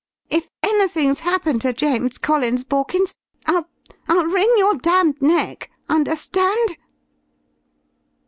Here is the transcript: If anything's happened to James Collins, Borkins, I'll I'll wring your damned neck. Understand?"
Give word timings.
If 0.31 0.49
anything's 0.63 1.19
happened 1.19 1.61
to 1.61 1.73
James 1.73 2.17
Collins, 2.17 2.63
Borkins, 2.63 3.13
I'll 3.45 3.69
I'll 4.07 4.25
wring 4.25 4.51
your 4.57 4.73
damned 4.73 5.21
neck. 5.21 5.69
Understand?" 5.89 6.75